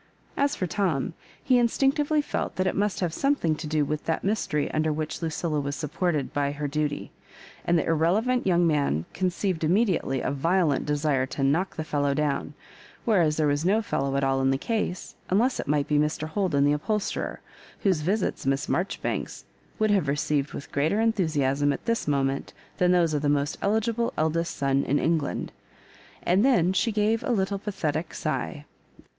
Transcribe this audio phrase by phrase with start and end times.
[0.35, 1.13] As for Tom,
[1.43, 4.91] he in stinctively felt that it must have something to do with that mystery under
[4.91, 7.11] which Lucilla was sup ported by her duty;
[7.65, 12.55] and the irrelevant young man conceived immediately a violent' desire to knock the fellow down;
[13.05, 16.27] whereas there was no fellow at all in the case, unless it might be Mr.
[16.27, 17.39] Holden the upholsterer,
[17.81, 19.43] whose visits Miss Mar joribanks
[19.77, 23.55] would have received with greater en thusiasm at this moment than those of the most
[23.61, 25.51] eligible eldest son in England.
[26.23, 28.65] And then she gave a little pathetic sigh.